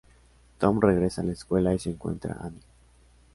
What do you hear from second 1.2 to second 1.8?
a la escuela y